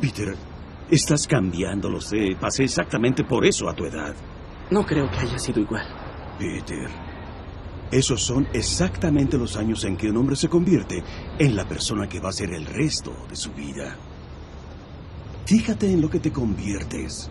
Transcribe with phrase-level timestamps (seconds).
[0.00, 0.36] Peter,
[0.90, 2.36] estás cambiando, lo sé.
[2.40, 4.14] Pasé exactamente por eso a tu edad.
[4.70, 5.86] No creo que haya sido igual.
[6.38, 6.88] Peter,
[7.90, 11.02] esos son exactamente los años en que un hombre se convierte
[11.38, 13.96] en la persona que va a ser el resto de su vida.
[15.46, 17.30] Fíjate en lo que te conviertes.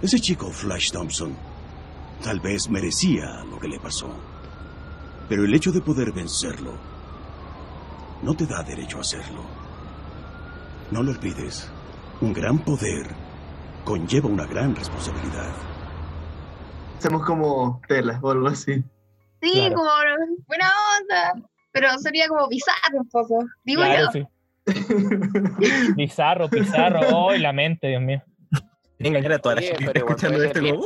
[0.00, 1.36] Ese chico, Flash Thompson,
[2.24, 4.08] tal vez merecía lo que le pasó.
[5.28, 6.72] Pero el hecho de poder vencerlo
[8.22, 9.59] no te da derecho a hacerlo.
[10.90, 11.70] No lo olvides.
[12.20, 13.06] Un gran poder
[13.84, 15.52] conlleva una gran responsabilidad.
[16.98, 18.82] Hacemos como telas o algo así.
[19.42, 19.76] Sí, Claro.
[19.76, 19.90] como
[20.46, 21.48] buena onda.
[21.72, 23.44] Pero sería como bizarro un poco.
[23.64, 24.20] Digo Claro, yo.
[24.20, 24.26] sí.
[25.96, 27.00] Bizarro, pizarro.
[27.14, 28.22] Oh, la mente, Dios mío.
[28.98, 30.60] Engañar a toda la gente pero escuchando esto.
[30.60, 30.82] Como, "Uh,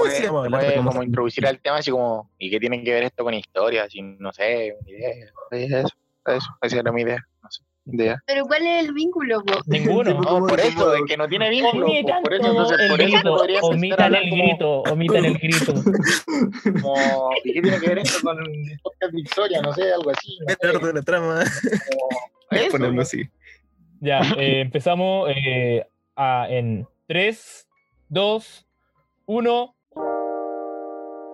[0.00, 3.24] puede, sí, puede como introducir al tema así como, ¿y qué tienen que ver esto
[3.24, 3.84] con historia?
[3.84, 5.10] Así, no sé, una idea.
[5.50, 5.88] Es eso,
[6.28, 7.27] eso, esa era mi idea,
[7.92, 8.22] idea.
[8.26, 9.42] Pero ¿cuál es el vínculo?
[9.44, 9.54] po?
[9.66, 10.20] Ninguno.
[10.20, 11.86] No, por eso, de que no tiene vínculo,
[12.22, 15.74] por eso, entonces, el por eso grito, podría omitan el como- grito, omitan el grito.
[16.82, 19.60] como, ¿y qué tiene que ver esto con un podcast de historia?
[19.62, 20.38] No sé, algo así.
[20.62, 21.44] No de la trama.
[21.90, 22.08] como
[22.62, 23.28] eso, Ponerlo así.
[24.00, 25.84] Ya, eh, empezamos eh,
[26.16, 27.68] a- en 3,
[28.08, 28.66] 2,
[29.26, 29.74] 1.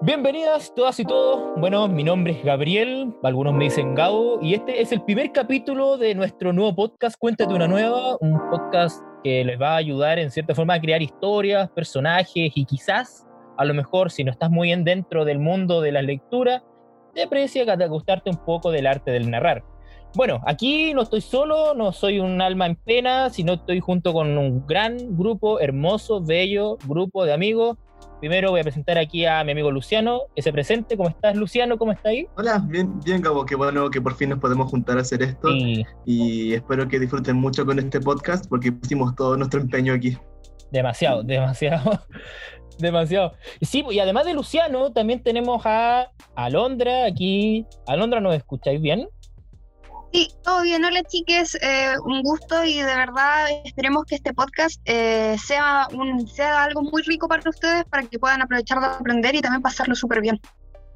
[0.01, 1.55] Bienvenidas todas y todos.
[1.57, 5.97] Bueno, mi nombre es Gabriel, algunos me dicen Gabo, y este es el primer capítulo
[5.97, 10.31] de nuestro nuevo podcast, Cuéntate una nueva, un podcast que les va a ayudar en
[10.31, 14.73] cierta forma a crear historias, personajes y quizás, a lo mejor, si no estás muy
[14.73, 16.65] en dentro del mundo de la lectura,
[17.15, 19.65] te aprecia gustarte un poco del arte del narrar.
[20.17, 24.37] Bueno, aquí no estoy solo, no soy un alma en pena, sino estoy junto con
[24.37, 27.79] un gran grupo, hermoso, bello grupo de amigos.
[28.21, 30.97] Primero voy a presentar aquí a mi amigo Luciano, que se presente.
[30.97, 31.77] ¿Cómo estás, Luciano?
[31.77, 32.27] ¿Cómo está ahí?
[32.37, 35.51] Hola, bien, bien Gabo, qué bueno que por fin nos podemos juntar a hacer esto
[35.51, 40.17] Y y espero que disfruten mucho con este podcast porque pusimos todo nuestro empeño aquí.
[40.71, 42.01] demasiado, demasiado,
[42.79, 43.33] demasiado.
[43.61, 47.67] Sí, y además de Luciano, también tenemos a Alondra aquí.
[47.87, 49.09] Alondra, ¿nos escucháis bien?
[50.15, 50.85] Sí, todo bien.
[50.85, 51.57] Hola, chiques.
[51.61, 56.83] eh, un gusto y de verdad esperemos que este podcast eh, sea, un, sea algo
[56.83, 60.41] muy rico para ustedes para que puedan aprovechar de aprender y también pasarlo súper bien.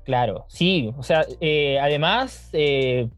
[0.05, 3.09] Claro, sí, o sea, eh, además, eh,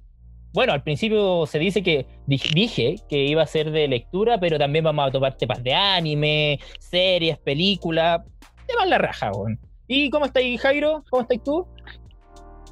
[0.54, 4.58] bueno, al principio se dice que di- dije que iba a ser de lectura, pero
[4.58, 8.22] también vamos a tomar temas de anime, series, películas,
[8.66, 9.60] temas la raja, weón.
[9.86, 11.04] ¿Y cómo estáis, Jairo?
[11.10, 11.68] ¿Cómo estáis tú?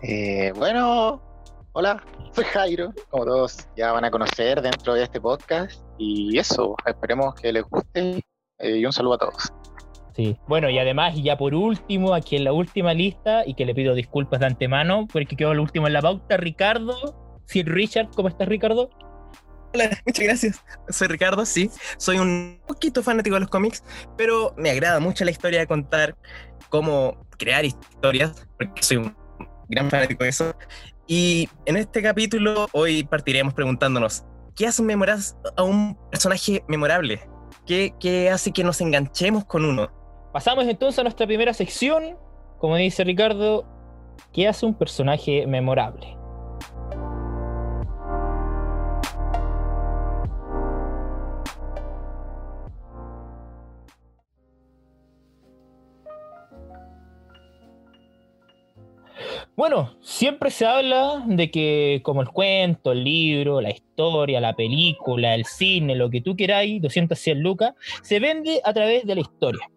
[0.03, 1.21] Eh, bueno,
[1.79, 2.03] hola,
[2.35, 5.81] soy Jairo, como todos ya van a conocer dentro de este podcast.
[5.97, 8.21] Y eso, esperemos que les guste
[8.59, 9.53] eh, y un saludo a todos.
[10.17, 10.37] Sí.
[10.49, 13.77] Bueno, y además, y ya por último, aquí en la última lista, y que le
[13.77, 17.41] pido disculpas de antemano, porque quedó el último en la pauta, Ricardo.
[17.47, 18.91] Sir Richard, ¿cómo estás, Ricardo?
[19.73, 20.65] Hola, muchas gracias.
[20.89, 21.71] Soy Ricardo, sí.
[21.97, 23.85] Soy un poquito fanático de los cómics,
[24.17, 26.17] pero me agrada mucho la historia de contar
[26.71, 29.17] cómo crear historias, porque soy un
[29.69, 30.57] gran fanático de eso.
[31.11, 34.25] Y en este capítulo hoy partiremos preguntándonos,
[34.55, 35.17] ¿qué hace un memora-
[35.57, 37.21] a un personaje memorable?
[37.67, 39.91] ¿Qué, ¿Qué hace que nos enganchemos con uno?
[40.35, 42.19] Pasamos entonces a nuestra primera sección.
[42.59, 43.65] Como dice Ricardo,
[44.35, 46.18] ¿qué hace un personaje memorable?
[59.59, 65.35] Bueno, siempre se habla de que como el cuento, el libro, la historia, la película,
[65.35, 69.21] el cine, lo que tú queráis, 200 100 lucas, se vende a través de la
[69.21, 69.69] historia.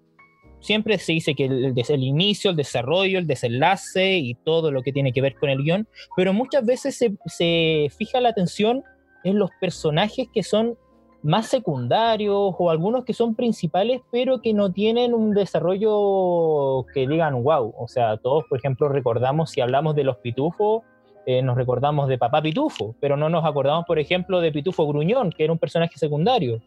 [0.59, 4.93] Siempre se dice que el, el inicio, el desarrollo, el desenlace y todo lo que
[4.93, 8.83] tiene que ver con el guion, pero muchas veces se fija la atención
[9.23, 10.77] en los personajes que son
[11.23, 17.43] más secundarios o algunos que son principales, pero que no tienen un desarrollo que digan
[17.43, 17.73] wow.
[17.77, 20.83] O sea, todos, por ejemplo, recordamos, si hablamos de los pitufos,
[21.25, 25.31] eh, nos recordamos de Papá Pitufo, pero no nos acordamos, por ejemplo, de Pitufo Gruñón,
[25.31, 26.59] que era un personaje secundario.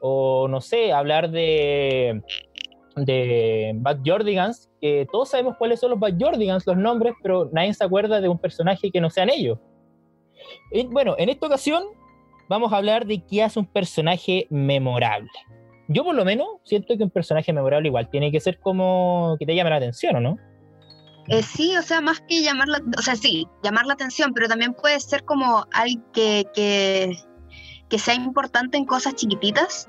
[0.00, 2.20] O no sé, hablar de,
[2.96, 7.72] de Bad Jordigans, que todos sabemos cuáles son los Bad Jordigans, los nombres, pero nadie
[7.74, 9.58] se acuerda de un personaje que no sean ellos.
[10.72, 11.84] Y, bueno, en esta ocasión
[12.52, 15.30] vamos a hablar de qué hace un personaje memorable.
[15.88, 19.46] Yo por lo menos siento que un personaje memorable igual tiene que ser como que
[19.46, 20.36] te llame la atención, ¿o no?
[21.28, 24.48] Eh, sí, o sea, más que llamar la, o sea, sí, llamar la atención, pero
[24.48, 27.16] también puede ser como algo que, que,
[27.88, 29.88] que sea importante en cosas chiquititas.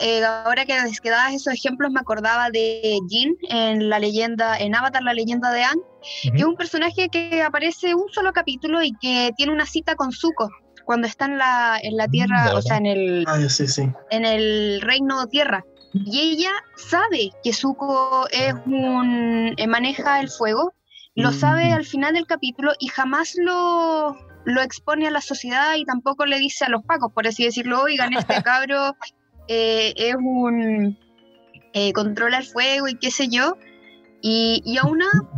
[0.00, 4.74] Eh, ahora que, que dabas esos ejemplos, me acordaba de Jin en la leyenda, en
[4.74, 5.80] Avatar, la leyenda de Aang,
[6.22, 10.10] que es un personaje que aparece un solo capítulo y que tiene una cita con
[10.10, 10.48] Zuko.
[10.84, 13.88] Cuando está en la, en la tierra, o sea, en el, Ah, sí, sí.
[14.10, 15.64] en el reino tierra.
[15.94, 20.72] Y ella sabe que Zuko es un eh, maneja el fuego,
[21.14, 21.34] lo Mm.
[21.34, 26.24] sabe al final del capítulo y jamás lo, lo expone a la sociedad y tampoco
[26.24, 28.96] le dice a los pacos, por así decirlo, oigan, este cabro
[29.48, 30.96] eh, es un
[31.74, 33.56] eh, controla el fuego y qué sé yo.
[34.24, 34.82] Y, y a-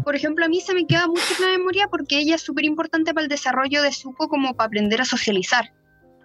[0.05, 2.65] por ejemplo, a mí se me queda mucho en la memoria porque ella es súper
[2.67, 5.73] importante para el desarrollo de Zuko como para aprender a socializar.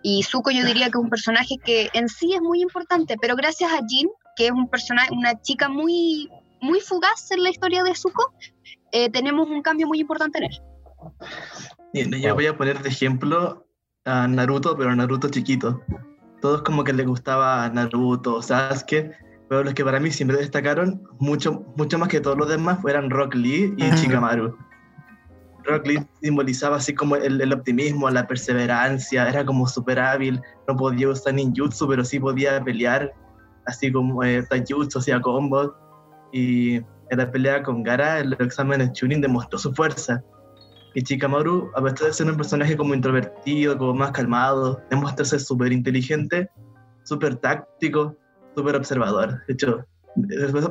[0.04, 3.36] Y Zuko yo diría que es un personaje que en sí es muy importante, pero
[3.36, 6.30] gracias a Jin, que es un personaje, una chica muy,
[6.62, 8.34] muy fugaz en la historia de Zuko,
[8.92, 10.62] eh, tenemos un cambio muy importante en él.
[11.94, 13.66] Bien, yo voy a poner de ejemplo
[14.06, 15.82] a Naruto, pero Naruto chiquito.
[16.42, 19.12] Todos como que les gustaba Naruto, Sasuke,
[19.50, 23.10] pero los que para mí siempre destacaron, mucho, mucho más que todos los demás, fueran
[23.10, 23.96] Rock Lee y Ujú.
[23.96, 24.56] Shikamaru.
[25.66, 30.76] Rock Lee simbolizaba así como el, el optimismo, la perseverancia, era como súper hábil, no
[30.76, 33.12] podía usar ninjutsu, pero sí podía pelear,
[33.66, 35.72] así como eh, taijutsu, hacía combos,
[36.32, 40.24] y en la pelea con Gara, en los exámenes Chunin demostró su fuerza.
[40.94, 45.40] Y Chikamaru, a pesar de ser un personaje como introvertido, como más calmado, demuestra ser
[45.40, 46.50] súper inteligente,
[47.04, 48.16] súper táctico,
[48.56, 49.42] súper observador.
[49.48, 49.86] De hecho,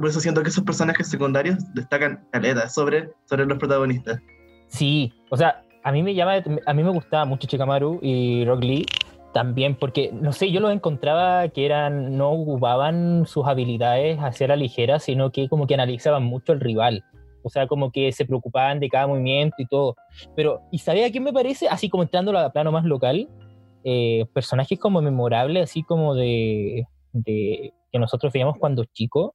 [0.01, 4.21] por eso, siento que esos personajes secundarios destacan caleta sobre, sobre los protagonistas.
[4.69, 8.65] Sí, o sea, a mí me llama, a mí me gustaba mucho Chikamaru y Rock
[8.65, 8.87] Lee
[9.33, 14.57] también, porque, no sé, yo los encontraba que eran, no ocupaban sus habilidades hacia la
[14.57, 17.05] ligera, sino que como que analizaban mucho el rival.
[17.43, 19.97] O sea, como que se preocupaban de cada movimiento y todo.
[20.35, 21.69] Pero, ¿y sabía a quién me parece?
[21.69, 23.29] Así como entrando a plano más local,
[23.85, 26.87] eh, personajes como memorables, así como de,
[27.25, 29.33] de que nosotros veíamos cuando chicos.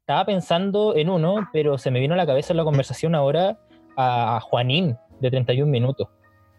[0.00, 3.58] Estaba pensando en uno, pero se me vino a la cabeza en la conversación ahora
[3.96, 6.08] a Juanín de 31 minutos.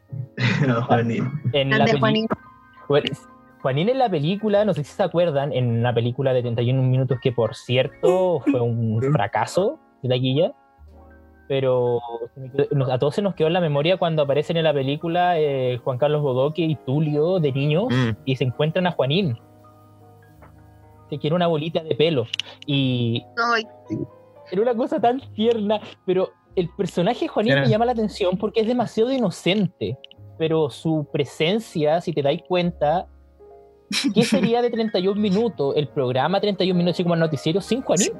[0.67, 1.29] No, Juanín.
[1.53, 2.27] En la Juanín.
[3.61, 7.17] Juanín en la película, no sé si se acuerdan, en la película de 31 minutos,
[7.21, 10.53] que por cierto fue un fracaso de taquilla,
[11.47, 11.99] pero
[12.89, 15.97] a todos se nos quedó en la memoria cuando aparecen en la película eh, Juan
[15.97, 18.09] Carlos Bodoque y Tulio de niños Mm.
[18.25, 19.37] y se encuentran a Juanín,
[21.09, 22.25] que quiere una bolita de pelo.
[22.65, 23.23] Y
[23.53, 23.65] Ay,
[24.51, 28.37] era una cosa tan tierna, pero el personaje de Juanín Era- me llama la atención
[28.37, 29.97] porque es demasiado inocente,
[30.37, 33.07] pero su presencia, si te dais cuenta,
[34.13, 35.75] ¿qué sería de 31 minutos?
[35.75, 38.11] El programa 31 minutos, así como el noticiero, sin Juanín.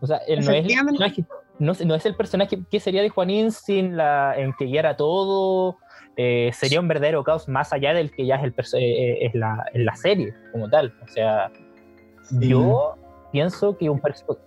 [0.00, 1.24] O sea, él no es, el personaje,
[1.58, 5.78] no, no es el personaje, ¿qué sería de Juanín sin la, en que guiara todo?
[6.16, 9.34] Eh, sería un verdadero caos más allá del que ya es, el eh, eh, es,
[9.34, 10.94] la, es la serie como tal.
[11.04, 11.50] O sea,
[12.22, 12.48] Sí.
[12.48, 12.96] yo
[13.32, 14.40] pienso que un personaje.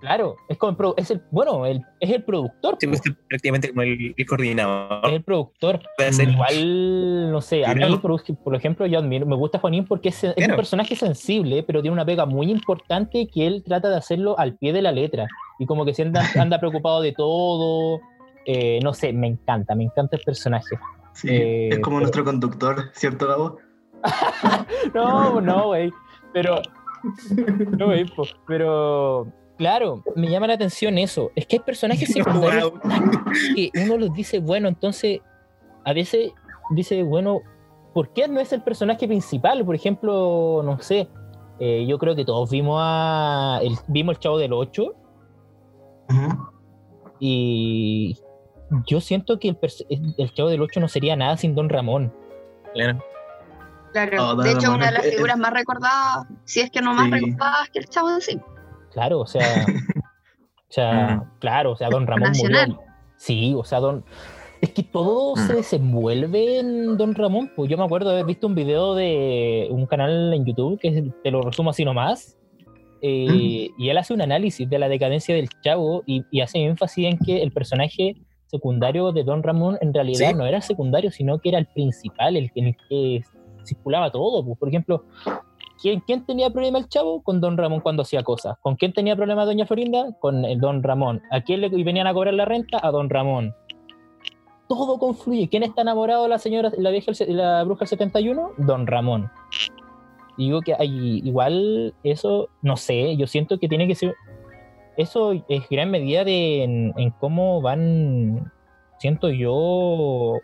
[0.00, 2.76] Claro, es, como el es el bueno, el, es el productor.
[2.78, 5.06] Sí, pues, es prácticamente como el, el coordinador.
[5.06, 5.80] es el productor.
[5.98, 8.00] Igual, no sé, a mí, Claro.
[8.02, 10.56] por, por ejemplo, yo admiro, me gusta Juanín porque es, es un Claro.
[10.56, 14.72] personaje sensible, pero tiene una pega muy importante que él trata de hacerlo al pie
[14.74, 15.26] de la letra.
[15.58, 18.00] Y como que se anda, anda preocupado de todo.
[18.46, 20.76] Eh, no sé, me encanta, me encanta el personaje.
[21.12, 23.58] Sí, Eh, es como pero- nuestro conductor, ¿cierto, Gabo?
[24.94, 25.92] No, no, güey.
[26.32, 26.60] Pero.
[27.78, 28.06] No, güey,
[28.46, 29.26] pero.
[29.58, 31.30] Claro, me llama la atención eso.
[31.34, 32.80] Es que hay personajes secundarios Wow.
[33.54, 35.20] que uno los dice, bueno, entonces.
[35.84, 36.32] A veces
[36.70, 37.40] dice, bueno,
[37.94, 39.64] ¿por qué no es el personaje principal?
[39.64, 41.08] Por ejemplo, no sé.
[41.58, 43.60] eh, yo creo que todos vimos a.
[43.62, 44.82] El, vimos el Chavo del 8
[46.10, 46.48] Ujú.
[47.20, 48.18] y.
[48.86, 49.58] Yo siento que el,
[50.18, 52.12] el Chavo del 8 no sería nada sin Don Ramón.
[52.74, 53.02] Claro.
[53.92, 56.92] Claro, Oh, de hecho, Ramón una de las figuras más recordadas, si es que no
[56.92, 57.12] más Sí.
[57.12, 58.38] recordadas que el chavo en sí.
[58.92, 62.68] Claro, o sea, o sea, claro, o sea, Don Ramón Nacional.
[62.70, 62.82] murió.
[63.16, 64.04] Sí, o sea, Don.
[64.60, 65.56] Es que todo se Mm.
[65.56, 67.52] desenvuelve en Don Ramón.
[67.54, 70.88] Pues yo me acuerdo de haber visto un video de un canal en YouTube que
[70.88, 72.36] es- te lo resumo así nomás.
[73.02, 77.06] eh, Y él hace un análisis de la decadencia del chavo y, y hace énfasis
[77.06, 80.34] en que el personaje secundario de Don Ramón en realidad Sí.
[80.34, 83.22] no era secundario, sino que era el principal, el que, en el que
[83.64, 84.44] circulaba todo.
[84.44, 84.58] pues.
[84.58, 85.04] Por ejemplo,
[85.82, 87.22] ¿Quién, quién tenía problema el chavo?
[87.22, 88.56] Con Don Ramón cuando hacía cosas.
[88.62, 90.16] ¿Con quién tenía problema Doña Florinda?
[90.20, 91.20] Con el Don Ramón.
[91.30, 92.78] ¿A quién le venían a cobrar la renta?
[92.82, 93.54] A Don Ramón.
[94.68, 95.48] Todo confluye.
[95.48, 98.52] ¿Quién está enamorado de la señora, la vieja, la bruja del 71?
[98.56, 99.30] Don Ramón.
[100.38, 104.14] Digo que hay igual eso, no sé, yo siento que tiene que ser.
[104.96, 108.52] Eso es gran medida de en, en cómo van,
[108.98, 110.40] siento yo,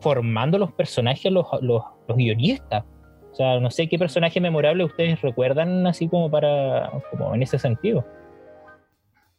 [0.00, 2.84] formando los personajes los, los, guionistas.
[3.32, 7.58] O sea, no sé qué personaje memorable ustedes recuerdan así como para, como en ese
[7.58, 8.04] sentido.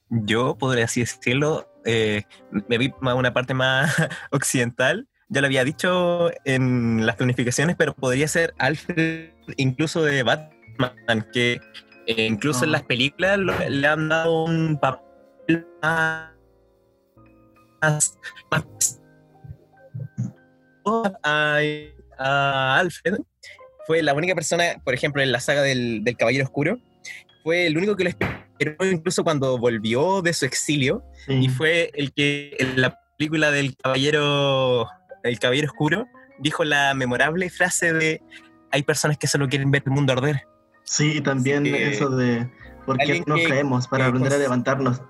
[0.10, 2.24] Yo podría así decirlo, eh,
[2.68, 3.96] me vi a una parte más
[4.32, 5.08] occidental.
[5.30, 11.62] Ya lo había dicho en las planificaciones, pero podría ser Alfred incluso de Batman, que
[12.08, 12.74] eh, incluso en Ah.
[12.74, 16.32] las películas lo- le han dado un papel más,
[18.52, 19.00] más-
[21.24, 21.60] a,
[22.18, 23.18] a Alfred
[23.88, 26.80] fue la única persona, por ejemplo, en la saga del, del Caballero Oscuro,
[27.44, 31.34] fue el único que lo esperó incluso cuando volvió de su exilio Sí.
[31.46, 34.88] y fue el que en la película del Caballero,
[35.24, 36.08] el Caballero Oscuro
[36.40, 38.22] dijo la memorable frase de
[38.72, 40.44] hay personas que solo quieren ver el mundo arder.
[40.92, 42.52] Sí, y también que- eso de
[42.86, 45.02] por qué nos que- caemos para que aprender a levantarnos.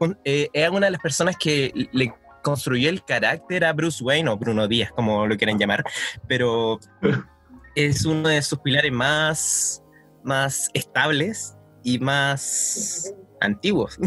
[0.00, 2.12] Un- eh, es una de las personas que le
[2.42, 5.84] construyó el carácter a Bruce Wayne o Bruno Díaz, como lo quieran llamar,
[6.26, 6.80] pero
[7.76, 9.84] es uno de sus pilares más,
[10.24, 14.00] más estables y más antiguos.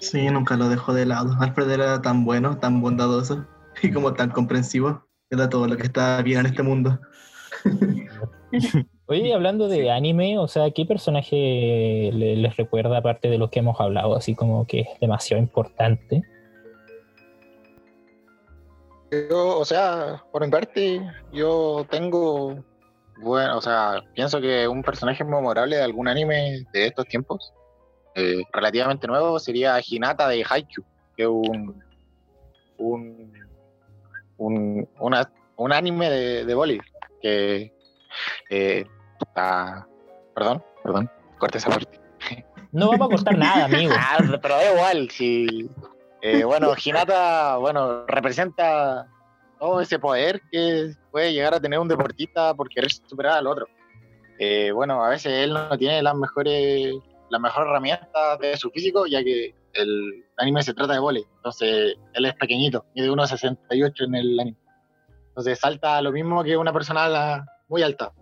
[0.00, 1.36] Sí, nunca lo dejó de lado.
[1.38, 3.46] Alfred era tan bueno, tan bondadoso
[3.80, 5.06] y como tan comprensivo.
[5.30, 7.00] Era todo lo que estaba bien en este mundo.
[9.06, 13.58] Oye, hablando de anime, o sea, ¿qué personaje le- les recuerda aparte de los que
[13.58, 16.22] hemos hablado, así como que es demasiado importante?
[19.30, 21.00] Yo, o sea, por mi parte,
[21.32, 22.56] yo tengo,
[23.18, 27.52] bueno, o sea, pienso que un personaje memorable de algún anime de estos tiempos,
[28.16, 30.84] eh, relativamente nuevo, sería Hinata de Haikyuu,
[31.16, 31.82] que es un,
[32.78, 33.32] un,
[34.38, 36.86] un, una- un anime de, de voleibol,
[37.24, 37.72] que
[38.50, 38.84] eh,
[39.18, 39.88] está,
[40.34, 41.98] perdón, perdón, corte esa parte.
[42.70, 43.94] No vamos a cortar nada, amigo.
[43.96, 45.70] Ah, pero da igual, si.
[46.20, 49.06] eh, bueno, Hinata, bueno, representa
[49.58, 53.66] todo ese poder que puede llegar a tener un deportista por querer superar al otro.
[54.38, 56.94] Eh, bueno, a veces él no tiene las mejores,
[57.30, 61.24] las mejores herramientas de su físico, ya que el anime se trata de vóley.
[61.36, 64.58] Entonces, él es pequeñito, mide 1,68 en el anime.
[65.34, 68.12] Entonces, salta lo mismo que una persona muy alta.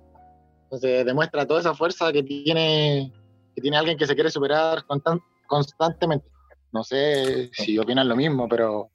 [0.65, 3.13] Entonces, demuestra toda esa fuerza que tiene
[3.55, 6.27] que tiene alguien que se quiere superar constan- constantemente.
[6.73, 8.89] No sé si opinan lo mismo, pero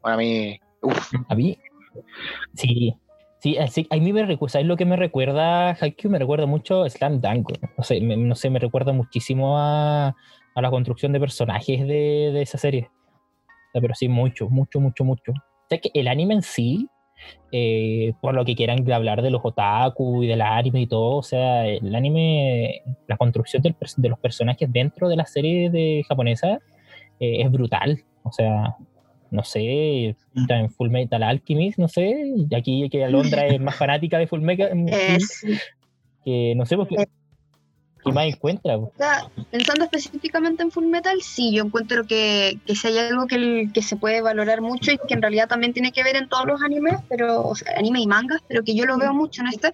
[0.00, 1.58] para mí, uff, A mí,
[2.54, 2.94] sí,
[3.40, 6.10] sí, así- a mí me recuerda, ¿sabes lo que me recuerda Haikyuu?
[6.10, 10.08] Me recuerda mucho a Slam Dunk, no sé, me, no sé, me recuerda muchísimo a,
[10.54, 12.88] a la construcción de personajes de, de esa serie.
[12.88, 15.32] O sea, pero sí, mucho, mucho, mucho, mucho.
[15.32, 16.88] O sea, que el anime en sí,
[17.52, 21.22] eh, por lo que quieran hablar de los otaku y del anime y todo, o
[21.22, 26.60] sea, el anime, la construcción del de los personajes dentro de la serie de japonesa
[27.20, 28.02] eh, es brutal.
[28.22, 28.76] O sea,
[29.30, 32.14] no sé, está en Full Metal Alchemist, no sé,
[32.48, 35.18] y aquí que Alondra es más fanática de Full Metal, Eh,
[36.24, 36.96] que no sé, porque
[38.06, 38.76] ¿qué más encuentra?
[38.76, 43.26] O sea, pensando específicamente en Full Metal, sí, yo encuentro que, que si hay algo
[43.26, 46.28] que, que se puede valorar mucho y que en realidad también tiene que ver en
[46.28, 49.42] todos los animes, pero, o sea, anime y mangas, pero que yo lo veo mucho
[49.42, 49.72] en este,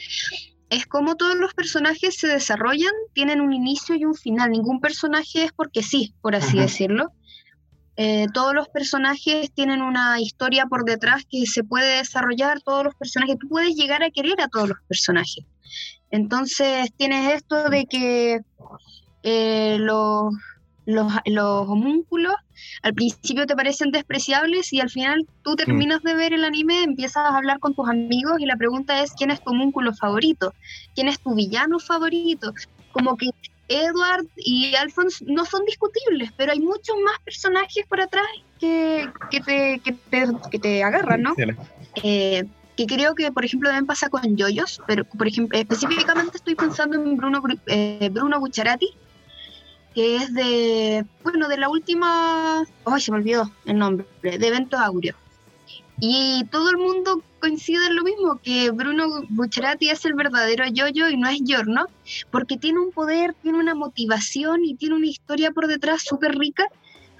[0.70, 4.50] es como todos los personajes se desarrollan, tienen un inicio y un final.
[4.50, 7.12] Ningún personaje es porque sí, por así decirlo.
[7.96, 12.94] Eh, todos los personajes tienen una historia por detrás que se puede desarrollar, todos los
[12.94, 15.44] personajes, tú puedes llegar a querer a todos los personajes.
[16.12, 18.40] Entonces tienes esto de que
[19.25, 20.33] eh, los,
[20.87, 22.35] los, los homúnculos
[22.83, 27.25] al principio te parecen despreciables y al final tú terminas de ver el anime, empiezas
[27.25, 30.52] a hablar con tus amigos y la pregunta es quién es tu homúnculo favorito,
[30.95, 32.52] quién es tu villano favorito.
[32.92, 33.31] Como que
[33.69, 38.26] Edward y Alphonse no son discutibles, pero hay muchos más personajes por atrás
[38.61, 41.35] que, que, te, que, te, que te agarran, ¿no?
[42.02, 42.45] Eh,
[42.86, 46.96] que creo que, por ejemplo, también pasa con Yoyos, pero, por ejemplo, específicamente estoy pensando
[46.96, 48.88] en Bruno, Bru- eh, Bruno Bucciarati,
[49.94, 54.78] que es de, bueno, de la última, ay, se me olvidó el nombre, de Evento
[54.78, 55.14] Aureo.
[56.00, 61.08] Y todo el mundo coincide en lo mismo, que Bruno Bucciarati es el verdadero Yoyo
[61.08, 61.86] y no es Giorno,
[62.30, 66.64] porque tiene un poder, tiene una motivación y tiene una historia por detrás súper rica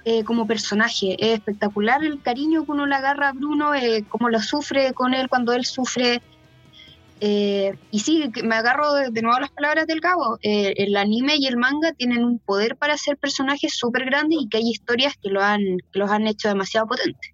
[0.05, 1.15] eh, como personaje.
[1.19, 5.13] Es espectacular el cariño que uno le agarra a Bruno, eh, cómo lo sufre con
[5.13, 6.21] él cuando él sufre.
[7.21, 10.37] Eh, y sí, me agarro de, nuevo las palabras del cabo.
[10.41, 14.49] Eh, el anime y el manga tienen un poder para hacer personajes súper grandes y
[14.49, 15.61] que hay historias que, lo han,
[15.93, 17.31] los han hecho demasiado potentes.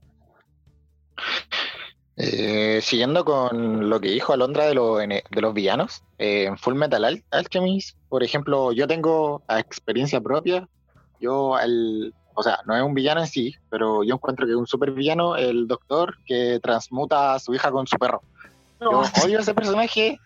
[2.82, 7.24] Siguiendo con lo que dijo Alondra de, lo- de los villanos, en Full Metal Al-
[7.32, 10.68] Alchemist, por ejemplo, yo tengo experiencia propia,
[11.20, 14.58] yo, el, o sea, no es un villano en sí, pero yo encuentro que es
[14.58, 18.22] un super villano, el doctor que transmuta a su hija con su perro.
[18.80, 20.18] Yo odio a ese personaje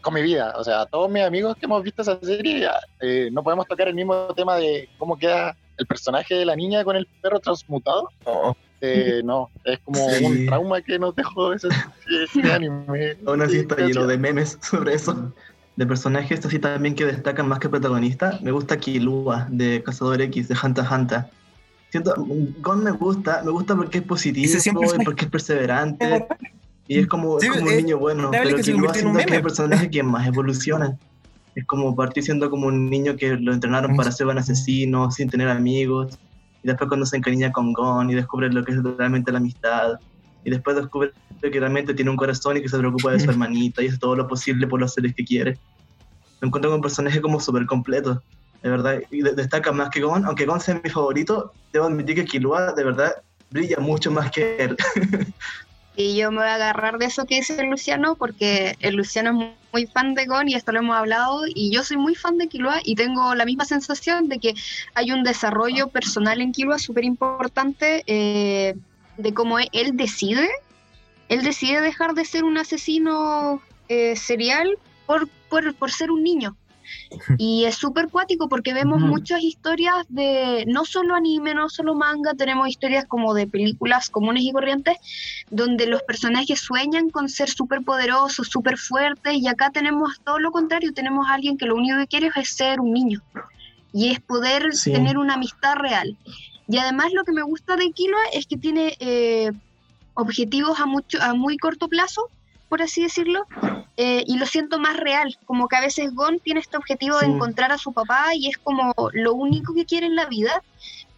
[0.00, 2.66] con mi vida, o sea, todos mis amigos que hemos visto esa serie,
[3.00, 6.82] eh, no podemos tocar el mismo tema de cómo queda el personaje de la niña
[6.82, 8.08] con el perro transmutado.
[8.24, 8.56] No.
[8.80, 10.24] eh, no, es como Sí.
[10.24, 11.68] un trauma que nos dejó ese,
[12.22, 13.18] ese anime.
[13.26, 15.30] Aún así está lleno de memes sobre eso.
[15.76, 20.48] De personajes así también que destacan más que protagonista, me gusta Killua de Cazador X
[20.48, 21.24] de Hunter x Hunter.
[21.90, 22.14] Siento,
[22.60, 24.52] Gon me gusta, me gusta porque es positivo
[25.00, 26.26] y porque es perseverante
[26.86, 28.98] y es como, Sí, es como un eh, niño bueno, pero que un siento que
[28.98, 30.98] es el personaje que más evoluciona.
[31.54, 35.30] Es como partir siendo como un niño que lo entrenaron para ser un asesino, sin
[35.30, 36.18] tener amigos,
[36.62, 39.98] y después cuando se encariña con Gon y descubre lo que es realmente la amistad,
[40.44, 43.82] y después descubre que realmente tiene un corazón y que se preocupa de su hermanita
[43.82, 45.58] y hace todo lo posible por los seres que quiere.
[46.40, 48.22] Me encuentro con un personaje como súper completo,
[48.62, 52.16] de verdad, y de- destaca más que Gon, aunque Gon sea mi favorito, debo admitir
[52.16, 53.12] que Killua de verdad
[53.50, 54.76] brilla mucho más que él.
[55.96, 59.30] Y yo me voy a agarrar de eso que dice el Luciano, porque el Luciano
[59.30, 62.16] es muy, muy fan de Gon y esto lo hemos hablado, y yo soy muy
[62.16, 64.54] fan de Killua y tengo la misma sensación de que
[64.94, 68.74] hay un desarrollo personal en Killua súper importante eh,
[69.16, 70.48] de cómo él decide,
[71.28, 76.56] él decide dejar de ser un asesino eh, serial por, por, por ser un niño.
[77.38, 82.34] Y es súper cuático porque vemos muchas historias de no solo anime, no solo manga,
[82.34, 84.98] tenemos historias como de películas comunes y corrientes
[85.50, 90.52] donde los personajes sueñan con ser súper poderosos, súper fuertes, y acá tenemos todo lo
[90.52, 93.22] contrario, tenemos a alguien que lo único que quiere es ser un niño,
[93.94, 94.92] y es poder Sí.
[94.92, 96.18] tener una amistad real.
[96.68, 99.50] Y además lo que me gusta de Killua es que tiene eh,
[100.14, 102.30] objetivos a, mucho, a muy corto plazo,
[102.68, 103.44] por así decirlo,
[103.96, 107.26] eh, y lo siento más real, como que a veces Gon tiene este objetivo Sí.
[107.26, 110.62] de encontrar a su papá y es como lo único que quiere en la vida,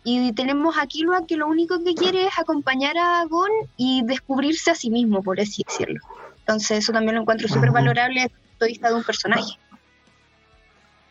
[0.05, 4.71] y tenemos a Killua que lo único que quiere es acompañar a Gon y descubrirse
[4.71, 6.01] a sí mismo, por así decirlo.
[6.41, 7.75] Entonces eso también lo encuentro súper Ujú.
[7.75, 9.53] valorable desde el punto de vista de un personaje.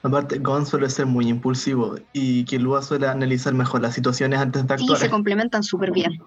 [0.05, 4.77] Aparte, Gon suele ser muy impulsivo y Killua suele analizar mejor las situaciones antes de
[4.77, 4.99] Sí, actuar.
[4.99, 6.19] se complementan súper bien.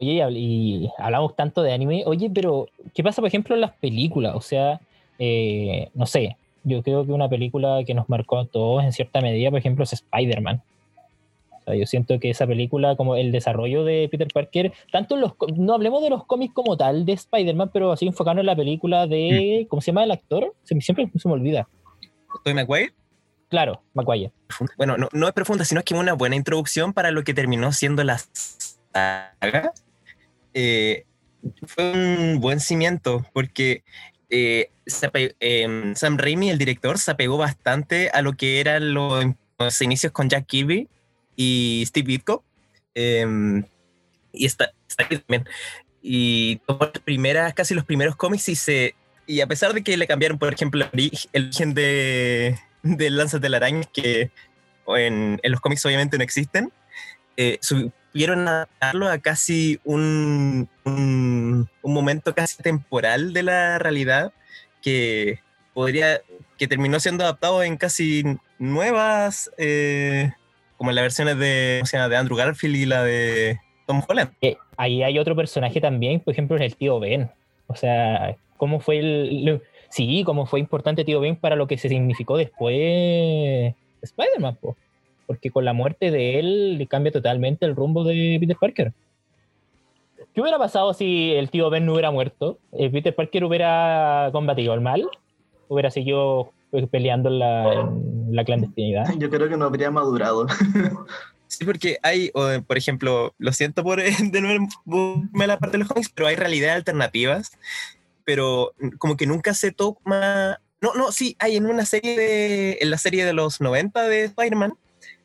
[0.00, 2.02] Oye, y habl- y hablamos tanto de anime.
[2.06, 4.34] Oye, pero ¿qué pasa, por ejemplo, en las películas?
[4.34, 4.80] O sea,
[5.20, 9.20] eh, no sé, yo creo que una película que nos marcó a todos en cierta
[9.20, 10.62] medida, por ejemplo, es Spider-Man.
[11.52, 15.20] O sea, yo siento que esa película, como el desarrollo de Peter Parker, tanto en
[15.22, 18.56] los, no hablemos de los cómics como tal de Spider-Man, pero así enfocando en la
[18.56, 20.52] película de, ¿cómo se llama el actor?
[20.64, 21.68] Se me- siempre se me olvida.
[22.42, 22.94] Tobey Maguire.
[23.48, 24.32] Claro, Maguire.
[24.76, 28.02] Bueno, no, no es profunda, sino que una buena introducción para lo que terminó siendo
[28.04, 28.18] la
[28.92, 29.72] saga.
[30.54, 31.04] Eh,
[31.66, 33.84] fue un buen cimiento, porque
[34.30, 34.70] eh,
[35.40, 39.24] em, Sam Raimi, el director, se apegó bastante a lo que eran los,
[39.58, 40.88] los inicios con Jack Kirby
[41.36, 42.44] y Steve Ditko.
[42.94, 43.64] em,
[44.32, 45.48] y está, está aquí también.
[46.02, 48.94] Y tomó las primeras, casi los primeros cómics y se.
[49.26, 53.10] Y a pesar de que le cambiaron, por ejemplo, el ori- el origen de, de
[53.10, 54.30] Lanzas de la Araña, que
[54.86, 56.72] en, en los cómics obviamente no existen,
[57.36, 64.32] eh, supieron adaptarlo a casi un, un, momento casi temporal de la realidad
[64.82, 65.40] que
[65.72, 66.20] podría
[66.58, 68.22] que terminó siendo adaptado en casi
[68.58, 70.30] nuevas eh,
[70.76, 74.30] como en las versiones de, de Andrew Garfield y la de Tom Holland.
[74.40, 77.30] Eh, ahí hay otro personaje también, por ejemplo, es el tío Ben.
[77.66, 79.44] O sea, cómo fue el.
[79.44, 84.76] lo- sí, cómo fue importante tío Ben para lo que se significó después Spider-Man, po.
[85.26, 88.92] porque con la muerte de él cambia totalmente el rumbo de Peter Parker.
[90.34, 92.58] ¿Qué hubiera pasado si el tío Ben no hubiera muerto?
[92.72, 95.08] Eh, Peter Parker hubiera combatido al mal,
[95.68, 97.38] hubiera seguido pues, peleando en
[98.34, 99.06] la clandestinidad.
[99.16, 100.46] Yo creo que no habría madurado.
[101.48, 102.30] Sí, porque hay,
[102.66, 104.68] por ejemplo, lo siento por de nuevo
[105.34, 107.52] la parte de los cómics, pero hay realidades alternativas,
[108.24, 110.60] pero como que nunca se toma...
[110.80, 114.24] No, no, sí, hay en una serie de, en la serie de los 90 de
[114.24, 114.74] Spider-Man,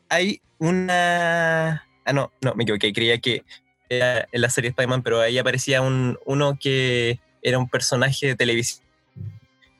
[0.07, 1.85] hay una...
[2.05, 3.43] Ah, no, no, me equivoqué, creía que
[3.89, 8.27] era en la serie de Spider-Man, pero ahí aparecía un, uno que era un personaje
[8.27, 8.85] de televisión.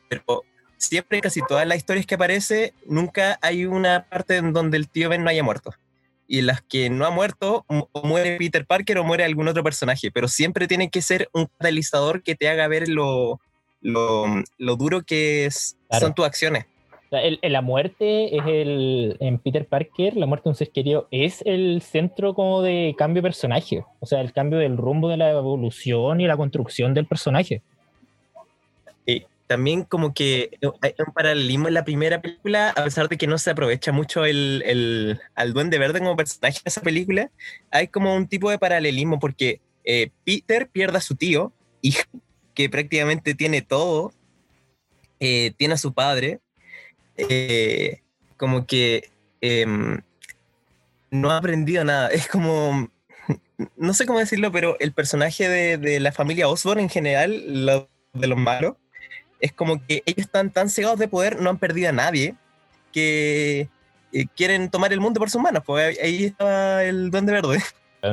[0.10, 0.44] Pero
[0.78, 5.10] siempre, casi todas las historias que aparece, nunca hay una parte en donde el tío
[5.10, 5.74] Ben no haya muerto
[6.32, 9.64] y las que no ha muerto, mu- o muere Peter Parker o muere algún otro
[9.64, 13.42] personaje, pero siempre tiene que ser un catalizador que te haga ver lo,
[13.82, 14.26] lo,
[14.60, 16.06] lo duro que es- Claro.
[16.06, 16.66] son tus acciones.
[17.12, 19.18] El- el- la muerte es el.
[19.20, 23.24] En Peter Parker, la muerte de un ser querido es el centro como de cambio
[23.24, 23.84] de personaje.
[24.00, 27.64] O sea, el cambio del rumbo de la evolución y la construcción del personaje.
[29.08, 33.26] Y también como que hay un paralelismo en la primera película, a pesar de que
[33.26, 37.32] no se aprovecha mucho el, el- al Duende Verde como personaje de esa película,
[37.72, 41.96] hay como un tipo de paralelismo porque eh, Peter pierde a su tío, y
[42.54, 44.14] que prácticamente tiene todo,
[45.20, 46.42] eh, tiene a su padre,
[47.18, 48.02] eh,
[48.38, 49.10] como que
[49.42, 50.00] em,
[51.10, 52.10] no ha aprendido nada.
[52.10, 52.88] Es como,
[53.76, 57.90] no sé cómo decirlo, pero el personaje de, de la familia Osborn en general, lo,
[58.14, 58.76] de los malos,
[59.40, 62.36] es como que ellos están tan cegados de poder, no han perdido a nadie,
[62.92, 63.70] que
[64.12, 65.64] eh, quieren tomar el mundo por sus manos.
[65.66, 67.60] Pues ahí, estaba el Duende Verde.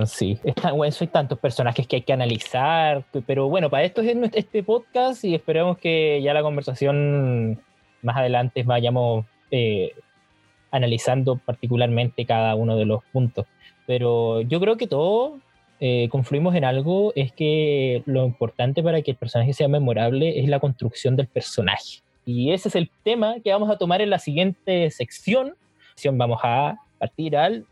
[0.07, 4.17] Sí, está, bueno, hay tantos personajes que hay que analizar, pero bueno, para esto es
[4.33, 7.63] este podcast y esperemos que ya la conversación
[8.03, 9.95] más adelante vayamos eh,
[10.73, 13.47] analizando particularmente cada uno de los puntos.
[13.87, 15.41] Pero yo creo que todos
[15.81, 20.49] eh, confluimos en algo, es que lo importante para que el personaje sea memorable es
[20.49, 22.01] la construcción del personaje.
[22.25, 25.55] Y ese es el tema que vamos a tomar en la siguiente sección.
[26.13, 27.65] Vamos a partir al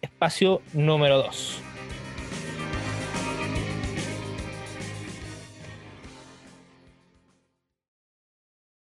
[0.00, 1.69] espacio número 2.